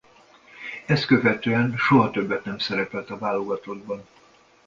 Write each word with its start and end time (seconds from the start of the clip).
Ezt 0.85 1.05
követően 1.05 1.77
soha 1.77 2.11
többet 2.11 2.43
nem 2.45 2.57
szerepelt 2.57 3.09
a 3.09 3.17
válogatottban. 3.17 4.05